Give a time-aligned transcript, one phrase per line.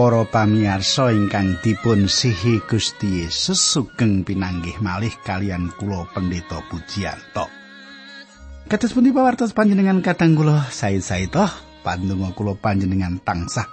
[0.00, 7.44] Para pamirsa ingkang dipun sihi Gusti Yesus sugeng pinanggih malih kalian kula Pendeta Pujiyanto.
[8.64, 11.52] Kados pundi pawartos panjenengan kadang kula sae-sae toh
[11.84, 13.68] pandonga kula panjenengan tansah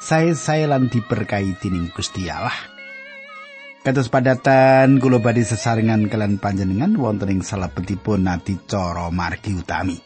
[0.00, 2.56] sae-sae lan diberkahi dening Gusti Allah.
[3.84, 10.05] Kados padatan kula badhe sesarengan kalian panjenengan wonten ing salebetipun adicara margi utami.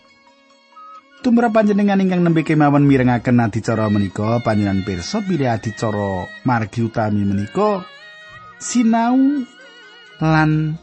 [1.20, 7.84] Tumrap panjenengan ingkang nembe kemawon mirengaken adicara menika panjenengan pirsa bilih adicara margi utami menika
[8.56, 9.44] sinau
[10.16, 10.80] lan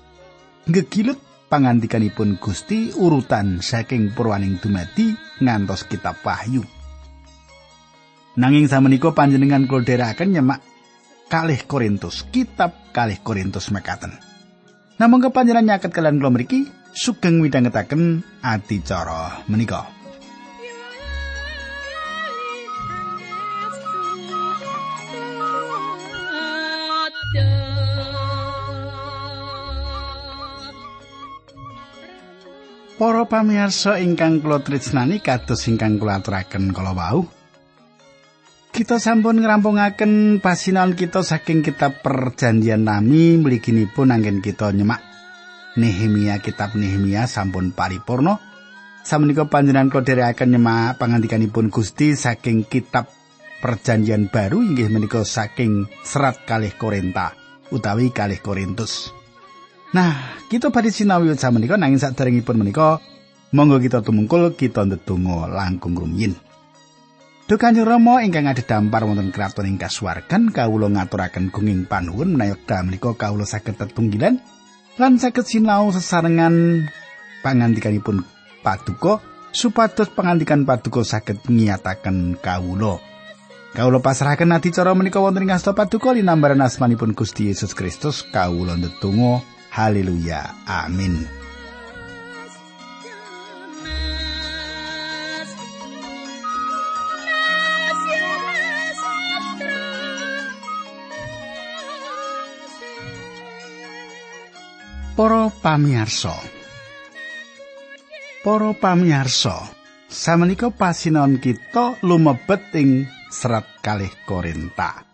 [0.69, 1.17] gegilut
[1.49, 5.09] pangandikanipun Gusti urutan saking purwaning dumadi
[5.41, 6.61] ngantos kitab Wahyu.
[8.37, 10.61] Nanging samenika panjenengan kula dherekaken nyemak
[11.33, 14.13] kalih Korintus, kitab kalih Korintus mekaten.
[15.01, 19.96] Namung kepanjenengan nyaket kalian kula mriki sugeng midhangetaken adicara menika.
[32.97, 37.29] Para pamirsa ingkang kula tresnani kados ingkang kula aturaken kala wau.
[38.73, 45.05] Kita sampun ngrampungaken pasinaon kita saking kitab Perjanjian Lami mliginipun anggen kita nyemak
[45.77, 48.41] Nehemia kitab Nehemia sampun paripurna.
[49.05, 53.13] Samenika panjenengan kula dherekaken nyemak pangandikanipun Gusti saking kitab
[53.61, 57.37] Perjanjian Baru inggih menika saking serat kalih Korinta
[57.69, 59.16] utawi kalih Korintus.
[59.95, 62.99] Nah, kita badhe sinau wiwit samenika nanging saderengipun menika
[63.55, 66.35] monggo kita tumungkul kita ndedonga langkung rumiyin.
[67.47, 73.15] Duh Kanjeng Rama ingkang dampar wonten kraton ing kasuwargan kawula ngaturaken gunging panuwun menawi menika
[73.15, 74.43] kawula saged tetunggilan
[74.99, 76.83] lan saged sinau sesarengan
[77.47, 78.27] pangandikanipun
[78.59, 79.23] paduka
[79.55, 82.99] supados pangandikan paduka saged ngiyataken kawula.
[83.71, 89.55] Kawula pasrahaken adicara menika wonten ing asta paduka linambaran asmanipun Gusti Yesus Kristus kawula ndedonga
[89.77, 90.65] Haleluya.
[90.65, 91.21] Amin.
[105.13, 106.33] Para pamirsa.
[108.41, 109.61] Para pamirsa,
[110.09, 115.05] samenika pasinon kita lumebet ing serat kalih Korinta.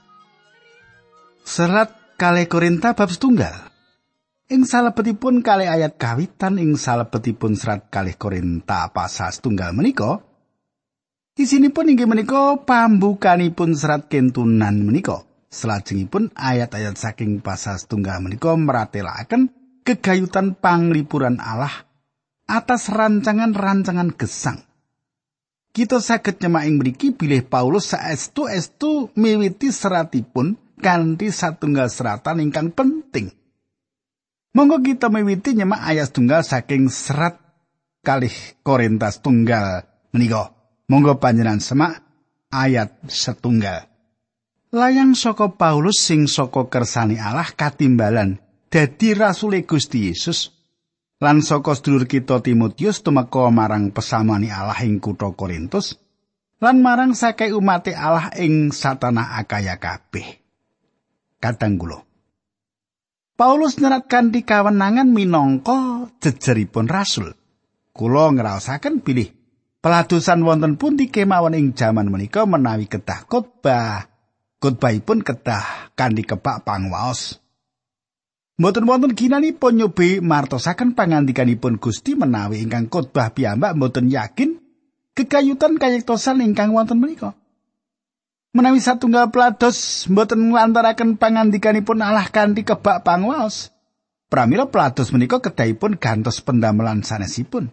[1.44, 3.73] Serat kalih Korinta bab setunggal.
[4.52, 10.20] Ing salebetipun kali ayat kawitan ing salebetipun serat kalih Korinta pasal tunggal menika
[11.40, 15.24] isinipun inggih menika pambukanipun serat kentunan menika.
[15.54, 19.54] Salajengipun ayat-ayat saking pasal tunggal menika meratelaken
[19.88, 21.88] kegayutan panglipuran Allah
[22.50, 24.60] atas rancangan-rancangan gesang.
[25.72, 32.74] Kita saged nyemak ing mriki bilih Paulus saestu estu miwiti seratipun kanthi satunggal seratan ingkang
[32.74, 33.32] penting
[34.54, 37.42] Monggo kita miwiti nyemak ayat tunggal saking serat
[38.06, 39.82] kalih Korintas tunggal
[40.14, 40.54] menika.
[40.86, 42.06] Monggo panjenengan semak
[42.54, 43.90] ayat setunggal.
[44.70, 48.38] Layang saka Paulus sing saka kersani Allah katimbalan
[48.70, 50.54] dadi rasule Gusti Yesus
[51.18, 55.98] lan saka sedulur kita Timotius tumeka marang pesamani Allah ing kutha Korintus
[56.62, 60.46] lan marang sakai umat Allah ing satana akaya kabeh.
[61.42, 62.13] Kadang kula
[63.34, 67.34] Paulus nyerat kanthi kawenangan minangka jejeripun rasul.
[67.90, 69.34] Kula ngraosaken bilih
[69.82, 74.06] peladusan wonten pundi kemawon ing jaman menika menawi kedah khotbah.
[74.62, 77.42] Khotbahipun kedah kanthi kepak pangwaos.
[78.62, 84.62] Mboten wonten ginanipun nyobi martosaken pangandikanipun Gusti menawi ingkang khotbah piyambak mboten yakin
[85.18, 87.34] kekayutan kayektosan ingkang wonten menika.
[88.54, 93.74] Menawi satunggal pelados mboten nglantaraken pangandikanipun Allah kanthi kebak pangwaos.
[94.30, 97.70] Pramila pelados menika kedahipun gantos pendamelan sanesipun.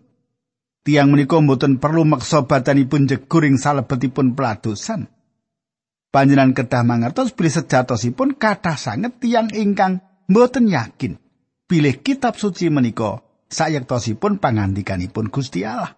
[0.80, 5.08] Tiang menika mboten perlu meksa badanipun jegur salebetipun peladosan.
[6.10, 11.20] Panjenengan kedah mangertos bilih sejatosipun kathah sanget tiang ingkang mboten yakin
[11.70, 15.94] bilih kitab suci menika sayektosipun pangandikanipun Gusti Allah.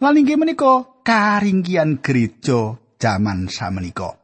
[0.00, 4.16] Lan inggih menika karingkian gereja jaman samenika.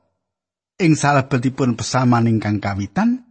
[0.82, 3.22] Ing salebetipun pesaman ingkang kawitan,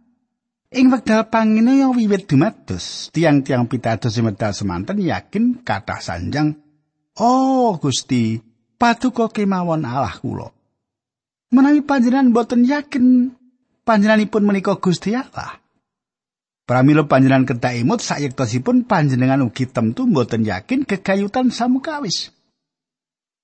[0.72, 6.56] ing wekdal panginaya wiwit dumados, tiang-tiang pitados medal semanten yakin kathah sanjang,
[7.20, 8.40] "Oh, Gusti,
[8.80, 10.48] paduka kemawon Allah kula."
[11.52, 13.36] Menawi panjenengan boten yakin
[13.84, 15.62] panjenenganipun menika Gusti Allah,
[16.62, 22.30] Pramila panjenengan kedah imut sayektosipun panjenengan ugi temtu mboten yakin kegayutan samukawis.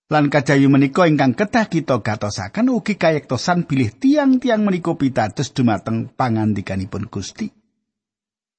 [0.08, 7.12] Lan kajayu menika ingkang kedah kita gatosaken ugi kayektosan bilih tiang-tiang menika pitados dumateng pangandikanipun
[7.12, 7.52] Gusti.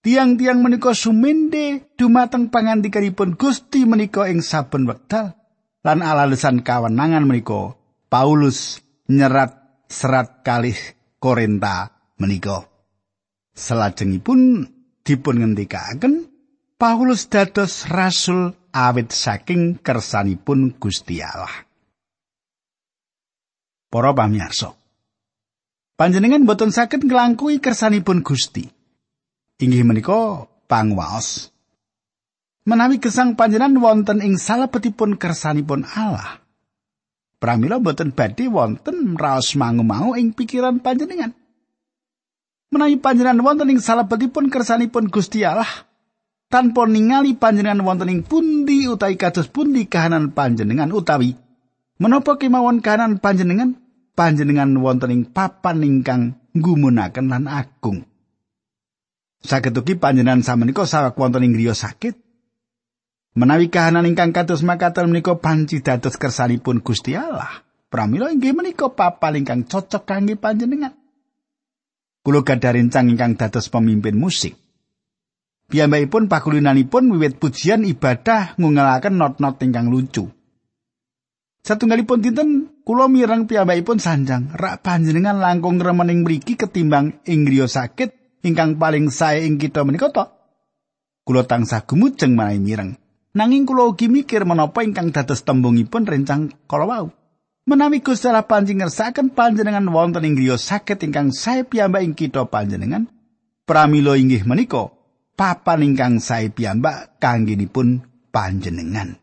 [0.05, 5.33] Tiang-tiang menika sumende dumateng pangandikanipun Gusti menika ing saben wekdal
[5.81, 7.73] lan alalesan kawenangan menika
[8.13, 9.57] Paulus nyerat
[9.89, 10.77] serat kalih
[11.17, 11.89] Korinta
[12.21, 12.69] menika.
[13.57, 14.69] Selajengipun
[15.01, 16.29] dipun ngendikaken
[16.77, 21.65] Paulus dados rasul awit saking kersanipun Gusti Allah.
[23.89, 24.77] Para pamirsa.
[25.99, 28.63] Panjenengan boten saged nglangkui kersanipun Gusti.
[29.59, 31.51] Inggih menika pangwaos.
[32.69, 36.39] Menawi gesang panjenengan wonten ing salebetipun kersanipun Allah.
[37.41, 41.33] Pramila boten badhe wonten raos mangu-mangu ing pikiran panjenengan.
[42.69, 45.88] Menawi panjenengan wonten ing salebetipun kersanipun Gusti Allah,
[46.49, 51.37] tanpa ningali panjenengan wonten ing pundi utawi kados pundi kahanan panjenengan utawi
[52.01, 53.77] menapa kemawon kahanan panjenengan?
[54.17, 58.03] Panjenengan wonten ing papan ingkang nggumunaken lan agung.
[59.39, 62.19] Saged ugi panjenengan samenika sawek wonten ing griya sakit.
[63.39, 69.39] Menawi kahanan ingkang kados makaten menika panci dados kersanipun Gusti Allah pramila inggih menika papan
[69.39, 70.91] ingkang cocok kangge panjenengan.
[72.19, 74.57] Kula gadah rencang ingkang dados pemimpin musik
[75.69, 80.25] Piyambakipun pakulinanipun wiwit pujian ibadah ngungelaken not-not ingkang lucu.
[81.61, 82.49] Satunggalipun dinten
[82.81, 89.13] kula mireng piyambakipun sanjang, rak panjenengan langkung remening mriki ketimbang ing griya sakit ingkang paling
[89.13, 90.25] sae ing kita menika to.
[91.21, 92.97] Kula tansah gumujeng manawi mireng.
[93.37, 97.05] Nanging kula ugi mikir menapa ingkang dados tembungipun rencang kala wau.
[97.69, 102.49] Menawi Gusti Allah panjing ngersakaken panjenengan wonten ing griya sakit ingkang sae piyambak ing kita
[102.49, 103.05] panjenengan,
[103.69, 104.97] pramila inggih menika
[105.39, 109.15] papan ingkang sae piyambak kanggenipun panjenengan.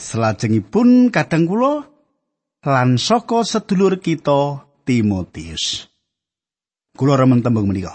[0.00, 1.84] Selajengipun kadang kula
[2.64, 5.84] lan saka sedulur kita Timotius.
[6.96, 7.92] Kula remen tembung menika.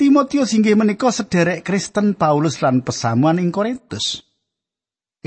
[0.00, 4.24] Timotius inggih menika sederek Kristen Paulus lan pesamuan ing Korintus.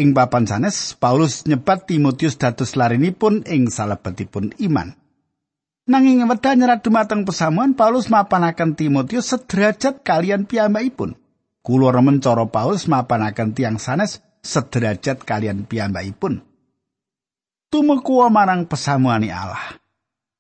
[0.02, 4.98] Ing papan sanes Paulus nyebat Timotius dados larinipun ing salebetipun iman.
[5.88, 11.16] Nanging wedha nyerat dumateng pesamuan Paulus mapanaken Timotius sederajat kalian piyambakipun.
[11.64, 16.44] Kula remen cara Paulus mapanaken tiang sanes sederajat kalian piyambakipun.
[17.72, 19.80] Tumeku marang pesamuani Allah.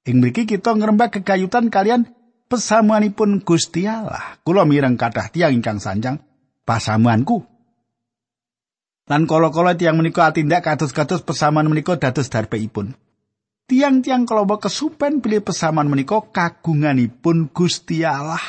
[0.03, 2.11] Ing mriki kita ngrembak kegayutan kalian
[2.51, 4.39] pesamuanipun Gusti Allah.
[4.43, 6.19] Kula mireng kathah tiang ingkang sanjang
[6.67, 7.47] pasamuanku.
[9.07, 12.99] Lan kala-kala tiang menika atindak kados-kados pesamuan menika dados darbeipun.
[13.67, 18.41] Tiang-tiang kelompok kesupen pilih pesaman menika kagunganipun Gusti Allah.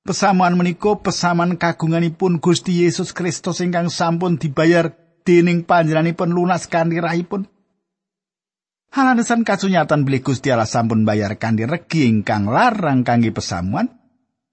[0.00, 4.96] Pesaman menika pesaman kagunganipun Gusti Yesus Kristus ingkang sampun dibayar
[5.28, 7.44] dening panjenenganipun lunas kanthi rahipun.
[8.90, 13.86] Halanesan kasunyatan bilih Gusti Allah sampun bayar kanthi regi ingkang larang kangge pesamuan,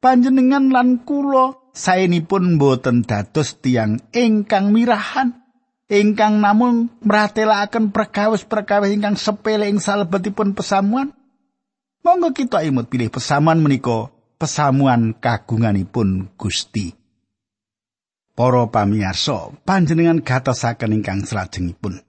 [0.03, 5.46] panjenengan lan kula saenipun boten dados tiang ingkang mirahan.
[5.87, 11.15] Ingkang namung mratelaken perkawis-perkawis ingkang sepele ing salebetipun pesamuan.
[12.03, 16.95] Monggo kita imut pilih pesamuan menika pesamuan kagunganipun Gusti.
[18.37, 22.05] Para pamirsa panjenengan gatosaken ingkang salajengipun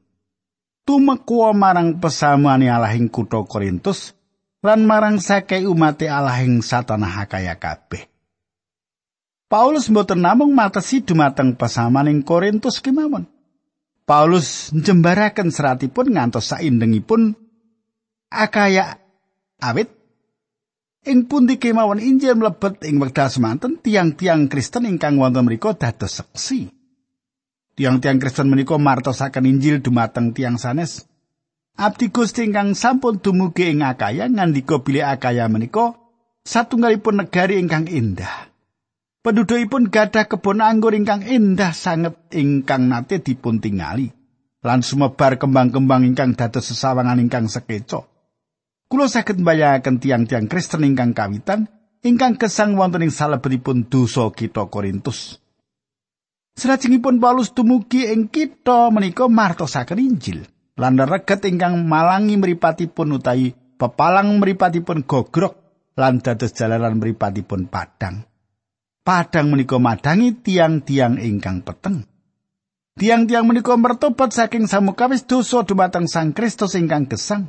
[0.88, 4.16] tumeku marang pesamuan Allah ing kutha Korintus
[4.64, 8.08] lan marang sake umat Allah ing satanah kaya kabeh.
[9.52, 13.37] Paulus mboten namung matesi dumateng pesamuan ing Korintus kemawon
[14.08, 17.36] Paulus njembaraken seratipun ngantos saindengipun
[18.32, 18.96] akaya
[19.60, 19.92] awit
[21.04, 26.72] ing pundi kemawon Injil mlebet ing wekdal semanten tiang-tiang Kristen ingkang wonten mriku dados seksi.
[27.76, 31.04] Tiang-tiang Kristen menika martosaken Injil dumateng tiang sanes.
[31.78, 35.94] Abdi Gusti ingkang sampun dumugi ing Akaya ngandika bilih Akaya menika
[36.48, 38.47] satunggalipun negari ingkang indah.
[39.18, 44.14] Pendudukipun gadah kebon anggur ingkang endah sanget ingkang nate dipuntingali
[44.62, 48.06] lan sumebar kembang-kembang ingkang dados sesawangan ingkang sekeco.
[48.86, 51.66] Kulo saged mbayangaken tiang-tiang Kristen ingkang kawitan
[52.06, 55.42] ingkang gesang wonten ing salebetipun dosa kita Korintus.
[56.54, 60.46] Salajengipun Paulus dumugi ing kita menika martosaken Injil
[60.78, 65.58] lan reget ingkang malangi mripatipun utawi pepalang mripatipun gogrok
[65.98, 68.27] lan dados jalanan mripatipun padang.
[69.08, 72.04] Padang menika madangi tiang-tiang ingkang peteng.
[73.00, 77.48] Tiang-tiang menika mertobat saking samukawis dosa dumateng Sang Kristus ingkang gesang.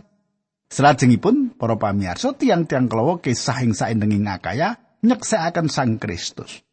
[0.71, 6.63] Selajengipun para pamirsa tiang-tiang kelawa kisah ing saindenging akaya nyeksekaken Sang Kristus.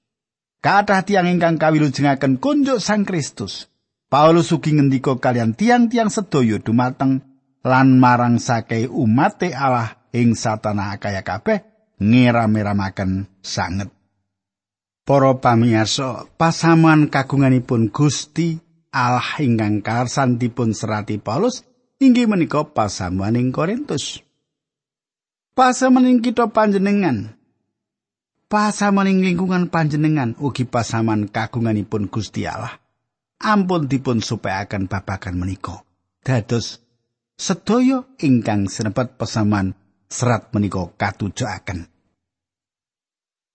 [0.62, 3.66] Kathah tiang ingkang kawilujengaken kunjuk Sang Kristus
[4.06, 7.26] Paulus ugi ngendika kalian tiang-tiang sedaya dumateng
[7.66, 11.66] lan marang sakai umate Allah ing satana kaya kabeh
[11.98, 13.95] ngeram-eramaken sanget.
[15.06, 18.58] Para pamirsa, pasaman kagunganipun Gusti
[18.90, 21.62] Allah ingkang karsan dipun serati Paulus
[22.02, 24.18] inggih menika pasamuaning Korintus.
[25.54, 27.38] Pasamaning kita panjenengan
[28.50, 32.74] pasamaning lingkungan panjenengan ugi pasaman kagunganipun Gusti Allah.
[33.38, 35.86] Ampun dipun supayaken babagan menika.
[36.18, 36.82] Dados
[37.38, 39.70] sedaya ingkang sinebut pasaman
[40.10, 41.95] serat menika katujuaken.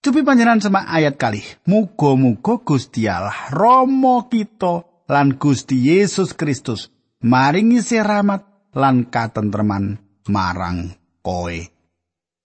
[0.02, 1.46] Cupi panjenengan semak ayat kali.
[1.70, 3.54] Muga-muga Gusti Allah
[4.26, 6.90] kita lan Gusti Yesus Kristus
[7.22, 11.54] maringi rahmat lan katentreman marang kowe.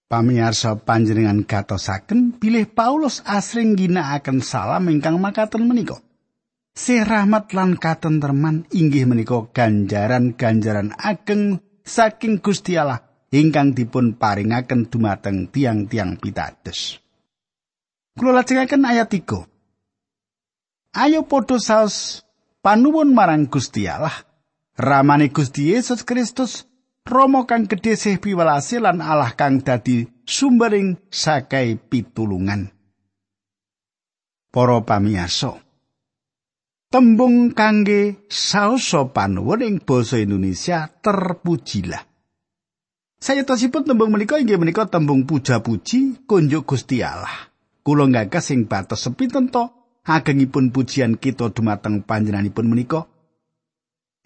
[0.05, 5.97] Pamirsa panjenengan gatosaken bilih Paulus asring ginakaken salam ingkang makaten menika.
[6.77, 13.01] Si rahmat lan katentreman inggih menika ganjaran-ganjaran ageng saking Gusti Allah
[13.33, 17.06] ingkang dipun paringaken dumateng tiang-tiang pitados.
[18.17, 19.45] Kula lajengaken ayat 3.
[20.97, 22.25] Ayo padha saos
[22.65, 24.25] panuwun marang Gusti Allah.
[24.77, 26.65] Ramane Gusti Yesus Kristus
[27.07, 32.67] Romo kang gedhe sih piwelase lan Allah kang dadi sumbering sakai pitulungan.
[34.51, 35.55] Para pamiyarsa.
[36.91, 42.03] Tembung kangge saoso panuwun ing basa Indonesia terpujilah.
[43.23, 47.55] Saya tosipun tembung menika inggih menika tembung puja-puji kunjuk Gusti Allah.
[47.87, 49.71] Kula gagas sing batos sepinten to
[50.02, 53.07] agengipun pujian kita dumateng panjenenganipun menika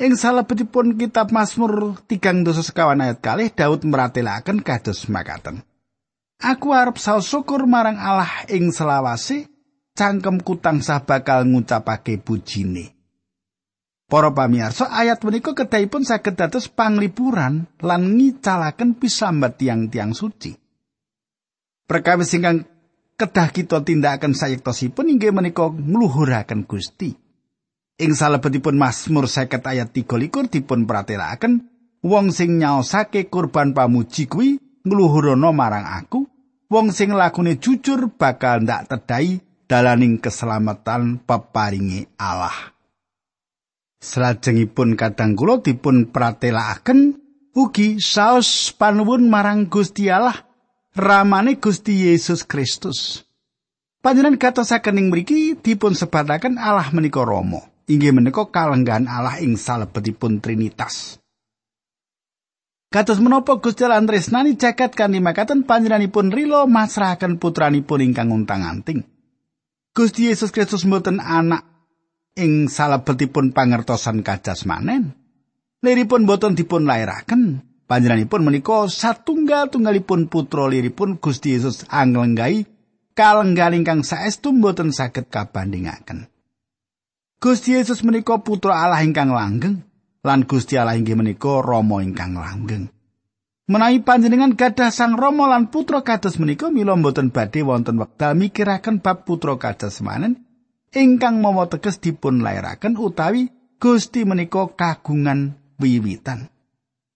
[0.00, 5.61] Ing salebetipun kitab Mazmur 3 dosa sekawan ayat kalih Daud meratelaken kados makaten.
[6.40, 9.45] Aku arep saos syukur marang Allah ing selawase
[9.93, 12.97] cangkem kutang sah bakal ngucapake pujine.
[14.09, 20.57] Para pamirsa ayat menika kedahipun saged dados panglipuran lan ngicalaken pisambat tiang-tiang suci.
[21.85, 22.64] Perkawis ingkang
[23.21, 27.12] kedah kita tindakaken sayektosipun inggih menika ngluhuraken Gusti.
[28.00, 31.69] Ing salebetipun Mazmur 50 ayat 23 dipun pratelakaken
[32.00, 34.57] wong sing nyaosake kurban pamuji kuwi
[34.89, 36.25] ngluhurana marang aku
[36.73, 42.73] wong sing lakune jujur bakal ndak tedai dalaning keselamatan peparingi Allah
[44.00, 47.21] Selajengipun kadang kula dipun pratelakaken
[47.53, 50.50] ugi saos panuwun marang Gusti Allah
[50.97, 53.27] ramane Gusti Yesus Kristus
[54.01, 60.39] Panjenengan gatosaken ing mriki dipun sebataken Allah menika Rama inggih menika kalenggahan Allah ing salebetipun
[60.39, 61.19] Trinitas.
[62.91, 69.07] Kados menapa Gusti Allah tresnani jagat kanthi makaten panjenenganipun rila masrahaken putranipun ingkang untang-anting.
[69.95, 71.67] Gusti Yesus Kristus mboten anak
[72.35, 75.15] ing salebetipun pangertosan kajasmanen.
[75.83, 77.70] Liripun boten dipun lairaken.
[77.91, 82.63] Panjenenganipun menika satunggal-tunggalipun putra liripun Gusti Yesus anglenggai
[83.19, 86.31] kalenggahan ingkang saestu boten saged kabandingaken.
[87.43, 89.83] Gusti Yesus menika putra Allah ingkang langgeng
[90.23, 92.95] lan Gusti Allah inggih menika Rama ingkang langgeng.
[93.67, 99.03] Menawi panjenengan gadah sang Rama lan putra kados menika mila mboten badhe wonten wekdal mikiraken
[99.03, 100.47] bab putra kados manen
[100.95, 103.51] ingkang mawa teges dipun lairaken utawi
[103.83, 106.55] Gusti menika kagungan wiwitan.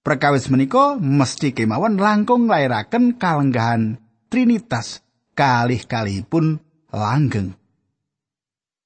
[0.04, 3.96] Perkawis menika mesti kemawon langkung lairaken kalenggahan
[4.28, 5.00] Trinitas
[5.32, 6.60] kalih-kalihipun
[6.92, 7.56] langgeng.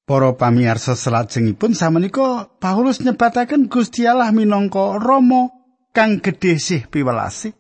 [0.07, 5.51] Para pamirsa salajengipun samenika Paulus nyebataken Gusti Allah minangka Rama
[5.91, 7.51] kang gedhe sih piwelasi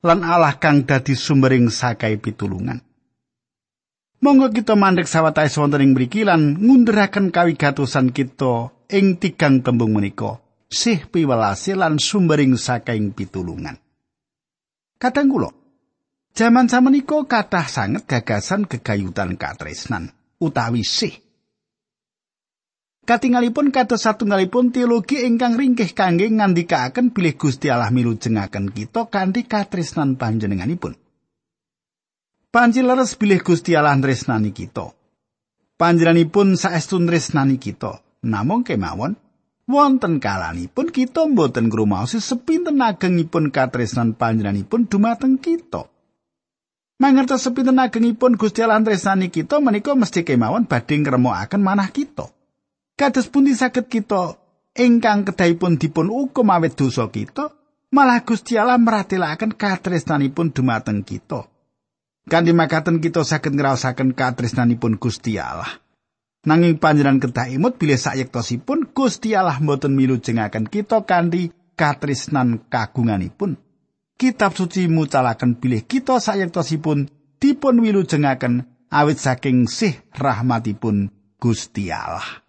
[0.00, 2.80] lan Allah kang dadi sumbering sakai pitulungan.
[4.24, 10.45] Monggo kita mandek sawetawis wonten ing mriki lan ngunduraken kawigatosan kita ing tigang tembung menika
[10.66, 13.78] sih piwelasi lan sumbering sakai pitulungan.
[14.96, 15.50] Kadang kula
[16.36, 21.26] Jaman samenika kathah sanget gagasan gegayutan katresnan utawi sih
[23.06, 30.18] Katingalipun kados satunggalipun teologi ingkang ringkih kangge ngandikaken bilih Gusti Allah milujengaken kita kanthi katresnan
[30.18, 30.98] panjenenganipun.
[32.50, 34.90] Panjileres bilih Gusti Allah tresnani kita.
[35.78, 38.02] Panjenenganipun saestu tresnani kita.
[38.26, 39.14] Namung kemawon
[39.66, 45.90] wonten kalanipun kita mboten ngrumaosi sepinten agengipun katresnan panjenenganipun dumateng kita.
[46.96, 52.32] Mangertos sepinten agengipun Gusti Allah tresnani kita menika mesti kemawon badhe ngremokaken manah kita.
[52.96, 54.40] Kados pundi saged kita
[54.72, 57.52] ingkang kedahipun dipun hukum awet dosa kita,
[57.92, 61.44] malah Gusti Allah meratelaken katresnanipun dumateng kita.
[62.24, 65.68] Kanthi makaten kita saged ngrasakaken katresnanipun Gusti Allah.
[66.46, 73.58] Nanging panjenengan kedah imut bilih sayektosipun Gusti Allah mboten milujengaken kita kanthi katresnan kagunganipun.
[74.14, 77.10] Kitab suci mucalaken bilih kita sayektosipun
[77.42, 78.62] dipun wilujengaken
[78.94, 81.10] awit saking sih rahmatipun
[81.42, 82.46] Gusti Allah.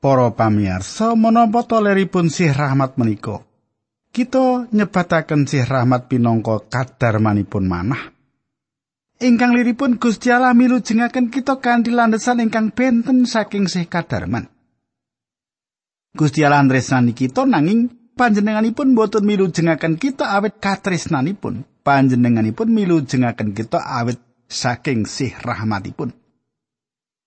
[0.00, 3.44] Para pamirsa, menapa toleripun sih rahmat menika?
[4.10, 8.19] Kita nyebataken sih rahmat pinangka kadarmanipun manah.
[9.20, 14.48] Ingkang liripun Gusti Allah milujengaken kita kanthi landesan ingkang benten saking sih kadarman.
[16.16, 21.68] Gusti Allah nresnani kita nanging panjenenganipun boten milujengaken kita awet katresnanipun.
[21.84, 24.16] Panjenenganipun milujengaken kita awet
[24.48, 26.16] saking sih rahmatipun.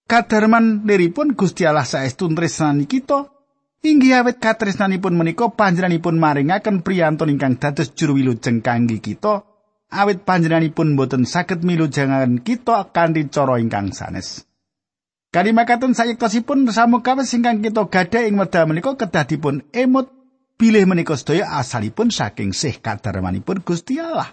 [0.09, 3.29] Kadarman liripun Gusti Allah saestu nresnani kita
[3.85, 9.52] inggih awet katresnanipun menika panjenenganipun maringaken priyantun ingkang dados juru wilujeng kangge kita
[9.93, 14.50] awit panjenenganipun boten saged milujengaken kita kanthi cara ingkang sanes.
[15.33, 20.09] Kalimakaten sayektosipun samukawis ingkang kita gadhah ing wekdal menika kedah dipun emut
[20.57, 24.29] bilih menika sedaya asalipun saking sih kadarmanipun Gusti Allah.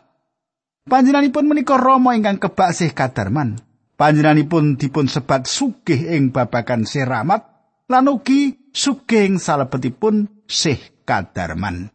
[0.84, 3.60] Panjenenganipun menika Rama ingkang kebak sih kadarman.
[4.00, 7.44] Panjenenganipun dipun sebat sugih ing babagan sih rahmat
[7.88, 11.92] lan ugi sugih ing salebetipun sih kadarman.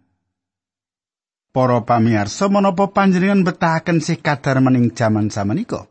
[1.55, 5.87] Para pamirsa menapa panjenengan betahaken sih kadar mening jaman samenika?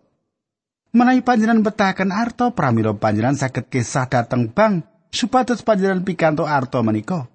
[0.92, 7.33] Menawi panjenengan betahaken arta pramila panjenengan saged kesah dateng bank supados panjenengan pikantuk arta menika.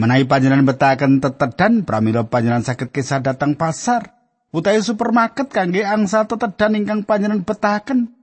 [0.00, 4.16] Menawi panjenengan betahaken tetedan pramila panjenengan saged kesah dateng pasar
[4.48, 8.16] utawi supermarket kangge angsa tetedan ingkang panjenengan betahaken.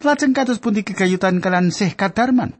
[0.00, 2.56] Lajeng kados pundi kegayutan kalian sih kadarman?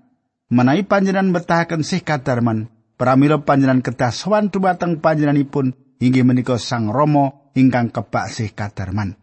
[0.53, 2.69] Menawi panjenengan betahaken sih kadarman,
[3.01, 9.19] pramila panjenengan kedah sowan dumateng panjenenganipun inggih menika Sang Rama ingkang kebak sih kadarman.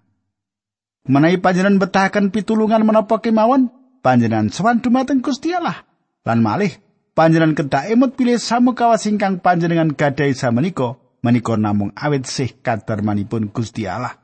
[1.05, 3.69] Menawi panjenengan betahaken pitulungan menapa kemawon,
[4.01, 5.85] panjenengan sowan dumateng Gusti Allah.
[6.25, 6.73] Lan malih
[7.13, 13.85] panjenengan kedah emut pilih samukawas ingkang panjenengan gadhahi samenika menika namung awit sih kadarmanipun Gusti
[13.85, 14.17] Allah.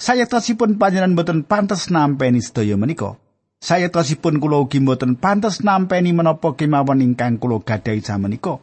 [0.00, 3.20] Saya tosipun panjenengan boten pantes nampeni sedaya menika.
[3.60, 8.58] Saya tosipun kula ugi boten pantes nampeni menapa kemawon ingkang kula gadhahi samenika.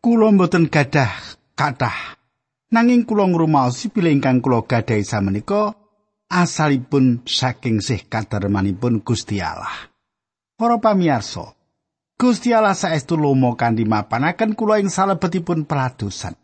[0.00, 1.12] Kula boten gadah
[1.58, 2.19] kathah
[2.70, 5.74] Nanging kula ngrumaosi pilih ingkang kula gadhahi samenika
[6.30, 9.90] asalipun saking sih kadarmanipun Gusti Allah.
[10.54, 11.50] Para pamirsa,
[12.14, 16.38] Gusti Allah saestu lomo kanthi mapanaken kula ing salebetipun peladosan.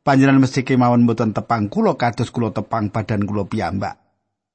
[0.00, 4.00] Panjenengan mesti kemawon mboten tepang kula kados kula tepang badan kula piyambak.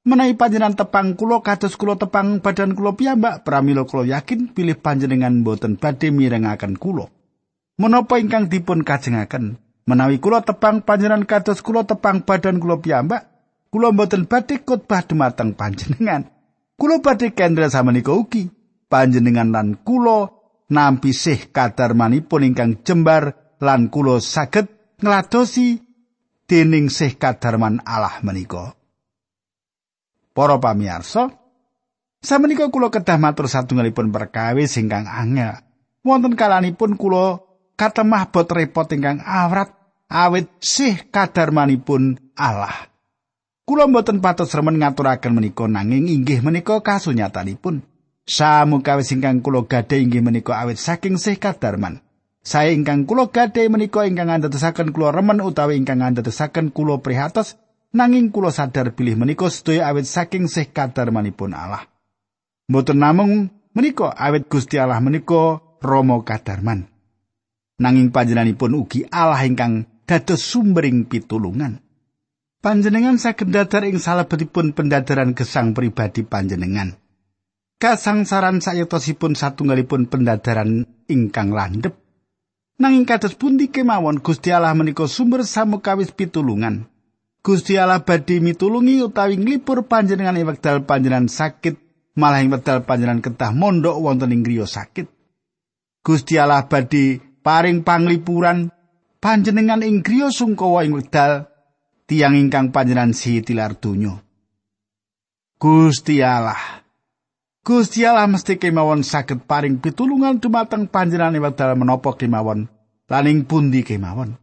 [0.02, 5.46] Menawi panjenengan tepang kula kados kula tepang badan kula piyambak, pramila kula yakin pilih panjenengan
[5.46, 7.06] mboten badhe mirengaken kula.
[7.78, 9.67] Menapa ingkang dipun kajengaken?
[9.88, 13.24] Menawi kula tepang panjenengan kados kula tepang badan kula piyambak,
[13.72, 16.28] kula mboten badhe khotbah dumateng panjenengan.
[16.76, 18.52] Kula badhe kendra samenika ugi.
[18.92, 20.28] Panjenengan lan kula
[20.68, 24.68] nampi sih kadarmanipun ingkang jembar lan kula saged
[25.00, 25.80] ngladosi
[26.44, 28.76] dening sih kadarman Allah menika.
[30.36, 31.32] Para pamirsa,
[32.20, 35.64] samenika kula kedah matur satunggalipun perkawis ingkang angel.
[36.04, 37.40] Wonten kalanipun kula
[37.80, 39.77] katemah bot repot ingkang awrat
[40.08, 42.88] awit sih kadarmanipun Allah.
[43.68, 47.84] Kula mboten patos remen ngaturaken menika nanging inggih menika kasunyatanipun.
[48.28, 52.00] Samukawis ingkang kula gadhe inggih menika awit saking sih kadarman.
[52.40, 57.60] Saya ingkang kula gadhe menika ingkang andadosaken kula remen utawi ingkang andadosaken kula prihatos
[57.92, 61.84] nanging kula sadar bilih menika sedaya awit saking sih kadarmanipun Allah.
[62.72, 66.88] Mboten namung menika awit Gusti Allah menika Rama kadarman.
[67.78, 71.84] Nanging panjenenganipun ugi Allah ingkang dados sumbering pitulungan.
[72.64, 76.96] Panjenengan saged dadar ing salebetipun pendadaran gesang pribadi panjenengan.
[77.78, 81.94] Kasangsaran sayetosipun satunggalipun pendadaran ingkang landhep.
[82.82, 86.90] Nanging kados pundi kemawon Gusti Allah menika sumber samukawis pitulungan.
[87.44, 91.78] Gusti Allah badhe mitulungi utawi nglipur panjenengan ing wekdal panjenengan sakit,
[92.18, 95.06] malah ing wekdal panjenengan ketah mondok wonten ing griya sakit.
[96.02, 98.74] Gusti Allah badhe paring panglipuran
[99.18, 101.50] panjenengan ing griya sungkawa ing wekdal
[102.06, 104.18] tiang ingkang panjenengan si tilar donya.
[105.58, 106.86] Gusti Allah.
[107.66, 112.70] Gusti Allah mesti kemawon saged paring pitulungan dumateng panjenengan ing wekdal menapa kemawon
[113.10, 114.38] laning pundi kemawon.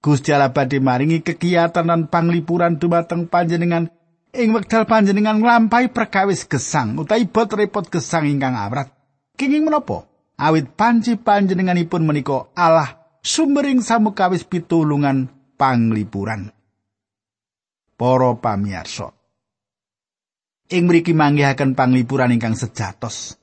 [0.00, 3.92] Gusti Allah badhe maringi kegiatan lan panglipuran dumateng panjenengan
[4.32, 8.88] ing wekdal panjenengan nglampahi perkawis gesang utawi bot repot gesang ingkang awrat.
[9.36, 10.08] Kenging menapa?
[10.40, 16.52] Awit panci panjenenganipun menika Allah sumbering samukawis pitulungan panglipuran.
[17.96, 19.12] Para pamirsa.
[20.70, 23.40] Ing mriki manggihaken panglipuran ingkang sejatos.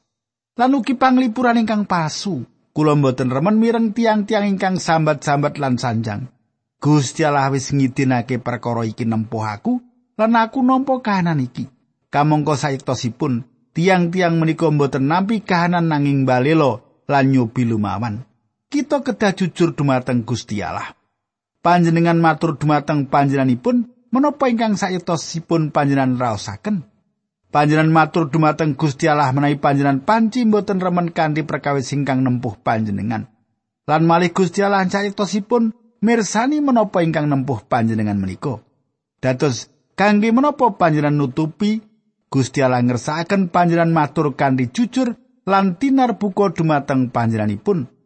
[0.58, 2.44] lan ugi panglipuran ingkang palsu.
[2.74, 6.30] Kula mboten remen mireng tiang-tiang ingkang sambat-sambat lan sanjang.
[6.78, 9.82] Gusti Allah wis ngidinake perkara iki nempuh aku
[10.14, 11.66] lan aku nampa kahanan iki.
[12.14, 18.27] Kamangka sayektosipun tiang-tiang menika mboten nampi kahanan nanging balelo lan nyobi lumawan.
[18.68, 20.92] Kita kedah jujur dumateng Gusti Allah.
[21.64, 26.84] Panjenengan matur dumateng panjenenganipun menapa ingkang sayektosipun panjenengan raosaken?
[27.48, 33.32] Panjenengan matur dumateng Gusti Allah menawi panjenengan panci mboten remen kanthi perkawis ingkang nempuh panjenengan.
[33.88, 35.72] Lan malih Gusti Allah sayektosipun
[36.04, 38.60] mirsani menapa ingkang nempuh panjenengan menika.
[39.24, 41.80] Dados kangge menapa panjenengan nutupi
[42.28, 45.16] Gusti Allah ngersakaken panjenengan matur kanthi jujur
[45.48, 47.97] lan tinar dumateng panjenenganipun.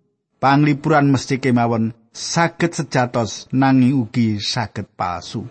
[0.41, 5.45] Panglipuran mesti kemawon saged sejatos nanging ugi saged palsu.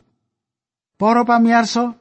[0.98, 1.94] Para pamirsa,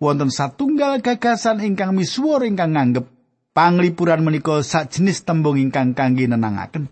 [0.00, 3.04] wonten satunggal gagasan ingkang misuwur ingkang nganggep
[3.52, 6.88] panglipuran menika sajenis tembung ingkang kangge nenangaken.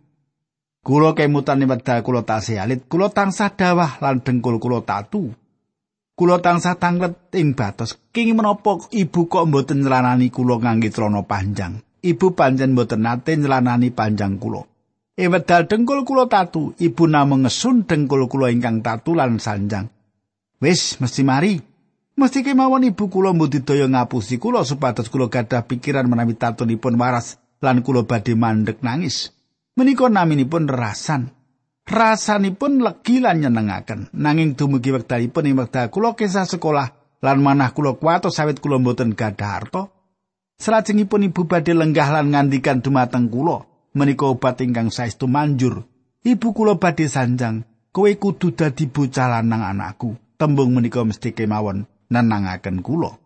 [0.84, 5.32] Kula kemutan wedal kula tasih alit, kula tansah dawah lan dengkul kula tatu.
[6.12, 7.96] Kula tansah tanglet ing batos.
[8.12, 11.80] King menapa ibu kok mboten nyelanani kula ngangge celana panjang?
[12.04, 14.68] Ibu panjen mboten nate nyelanani panjang kula.
[15.18, 19.90] E wedal dengkul kula tatu, ibu namung ngesun dengkul kula ingkang tatu lan sanjang.
[20.62, 21.58] Wis mesti mari.
[22.14, 27.82] Mesti kemawon ibu kula mbudidaya ngapusi kula supados kula gadah pikiran menawi tatunipun waras lan
[27.82, 29.34] kula badhe mandek nangis.
[29.74, 31.34] Menika naminipun rasan.
[31.88, 37.96] rasanipun legi lan nyenengaken nanging dumugi wektalipun ing wekdal kula kesah sekolah lan manah kula
[37.96, 39.88] kuwatos sawit kula mboten gadah harta
[40.60, 43.64] salajengipun ibu badhe lenggah lan ngandikan dumateng kula
[43.96, 45.84] menika obat ingkang saestu manjur
[46.26, 52.84] ibu kula badhe sanjang kowe kudu dadi bocah lanang anakku tembung menika mesti kemawon nenangaken
[52.84, 53.16] kula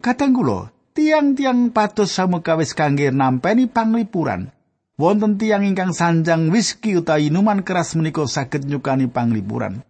[0.00, 4.52] kadang kula tiang-tiang pados samukawis kangge nampeni panglipuran
[5.00, 9.80] wonten tiang ingkang sanjang whisky utawi inuman keras menika saged nyukani panglipuran.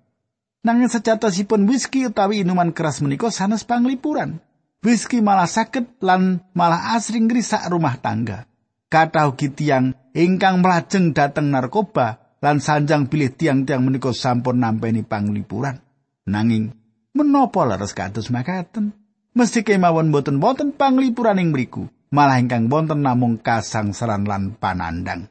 [0.63, 4.39] Nanging sejatosipun whisky utawi inuman keras menika sanes panglipuran.
[4.87, 8.47] Whisky malah saged lan malah asring ngrisak rumah tangga.
[8.91, 15.79] Kata ugi tiang ingkang melajeng dateng narkoba lan sanjang pilih tiang-tiang menika sampun nampeni panglipuran.
[16.27, 16.75] Nanging
[17.15, 18.91] menapa leres kados makaten?
[19.31, 21.87] Mesti kemawon boten-boten panglipuran ing mriku.
[22.11, 25.31] malah ingkang wonten namung kasangsaran lan panandang.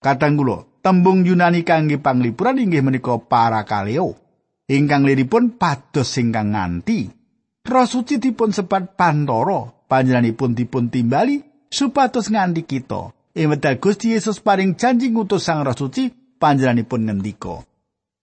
[0.00, 4.14] Kadang kula, tembung Yunani kangge panglipuran inggih menika parakaleo.
[4.68, 7.08] Ingkang liripun pados ingkang nganti.
[7.66, 13.12] Roh suci dipun sebat pantoro, panjenenganipun dipun timbali supados nganti kita.
[13.36, 16.08] Wedal Gusti Yesus paring janji ngutus Sang Roh Suci,
[16.40, 17.68] panjenenganipun ngendika,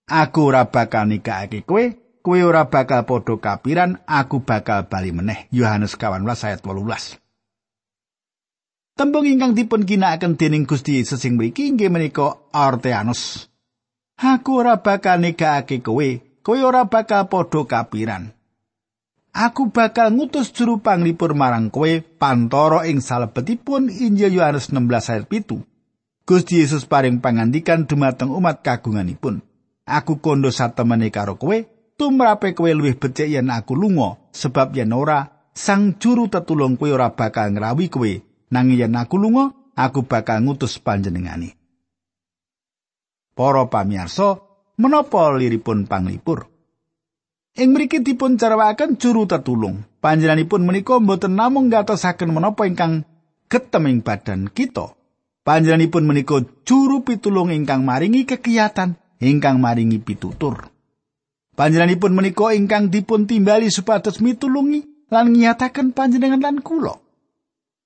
[0.09, 1.93] Aku ora bakal nikahake kowe,
[2.25, 5.45] kowe ora bakal padha kapiran, aku bakal bali meneh.
[5.53, 7.23] Yohanes 18 ayat 18.
[8.93, 13.49] Tembung ingkang dipun ginakaken dening Gusti Yesus ing mriki inggih menika Arteanus.
[14.17, 16.09] Aku ora bakal negakake kowe,
[16.41, 18.33] kowe ora bakal padha kapiran.
[19.33, 21.89] Aku bakal ngutus juru panglipur marang kowe
[22.21, 25.57] pantoro ing salebetipun Injil Yohanes 16 ayat 7.
[26.23, 29.41] Gusti Yesus paring pangandikan dumateng umat kagunganipun.
[29.89, 31.65] Aku kondo satemene karo kowe,
[31.97, 37.13] tumrape kowe luwih becik yen aku lunga, sebab yen ora, sang juru tetulung kowe ora
[37.13, 38.11] bakal ngrawi kowe
[38.49, 41.57] nanging yen aku lunga aku bakal ngutus panjenengane
[43.33, 44.41] Para pamirsa
[44.77, 46.52] menapa liripun panglipur
[47.53, 53.05] Ing mriki dipun carwakaken juru tetulung panjenenganipun menika mboten namung ngatosaken menapa ingkang
[53.45, 54.97] geteming badan kita
[55.45, 60.73] panjenenganipun menika juru pitulung ingkang maringi kekiyatan ingkang maringi pitutur
[61.53, 66.97] Panjenenganipun menika ingkang dipun timbali supados mitulungi lan nyataken panjenengan lan kula.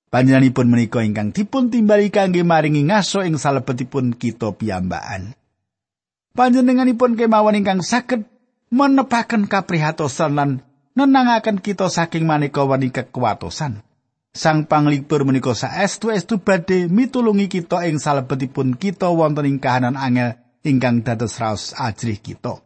[0.08, 5.36] Panjenenganipun menika ingkang dipun timbali kangge maringi ngaso ing salebetipun kita piyambakan.
[6.32, 8.24] Panjenenganipun kemawon ingkang saged
[8.68, 10.50] menepaken kaprihatosan lan
[10.96, 13.84] nenangaken kita saking maneka wani kekuatosan.
[14.36, 21.02] Sang panglipur menika saestu-estu badhe mitulungi kita ing salebetipun kita wonten ing kahanan angel ingkang
[21.02, 22.60] dados raos ajrih kita.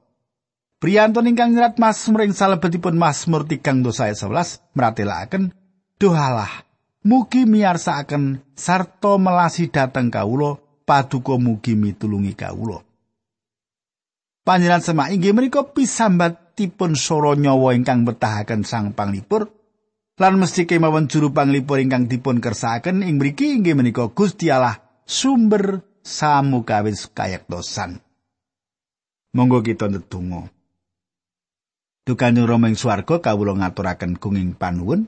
[0.82, 5.54] Priyantun ingkang nyerat Mazmur ing salebetipun Mazmur 3 dosa 11 meratelaken
[5.96, 6.66] dohalah
[7.02, 12.78] Mugi miyarsakaken sarta melasi dhateng kawula paduka mugi mitulungi kawula.
[14.42, 19.54] Panjenengan semak inggih menika pisambatipun soro nyawa ingkang betahaken Sang Panglipur
[20.18, 25.86] lan mesti kemawon juru panglipur ingkang dipun kersakaken ing mriki inggih menika Gusti Allah sumber
[26.02, 28.02] samukawis kayektosan.
[29.30, 30.50] Monggo kita ndedonga.
[32.02, 35.06] Dukanyo Rama ing swarga kawula ngaturaken gunging panuwun.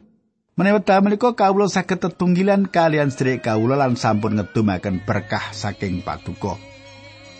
[0.54, 6.73] Menawi wekdal menika kawula saged tetunggilan kalian sedherek kawula lan sampun ngedumaken berkah saking Paduka.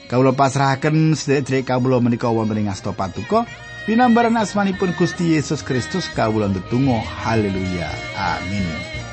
[0.09, 3.47] Kawula pasrahaken sedherek kawula menika wonten ing asta Paduka.
[3.87, 7.01] Dinambaran asmanipun Gusti Yesus Kristus kawula ndedonga.
[7.01, 7.89] Haleluya.
[8.17, 9.04] Amin